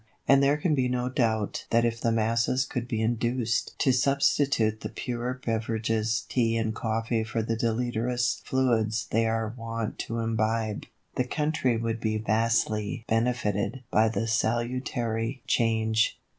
[0.27, 4.81] And there can be no doubt that if the masses could be induced to substitute
[4.81, 10.87] the pure beverages Tea and Coffee for the deleterious fluids they are wont to imbibe,
[11.17, 16.19] the country would be vastly benefited by the salutary change.